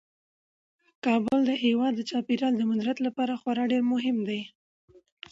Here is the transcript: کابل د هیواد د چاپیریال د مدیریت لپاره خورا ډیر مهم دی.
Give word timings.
کابل 1.05 1.39
د 1.49 1.51
هیواد 1.63 1.93
د 1.95 2.01
چاپیریال 2.09 2.53
د 2.57 2.61
مدیریت 2.69 2.97
لپاره 3.07 3.39
خورا 3.41 3.63
ډیر 3.71 3.83
مهم 3.93 4.17
دی. 4.29 4.41